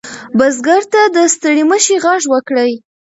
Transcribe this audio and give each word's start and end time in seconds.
بزګر 0.37 0.81
ته 0.93 1.01
د 1.15 1.17
ستړي 1.33 1.63
مشي 1.71 1.95
غږ 2.05 2.21
وکړئ. 2.33 2.71